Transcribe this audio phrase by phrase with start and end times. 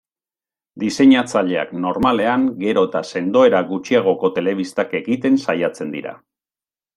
[0.83, 6.17] Diseinatzaileak, normalean, gero eta sendoera gutxiagoko telebistak egiten saiatzen dira.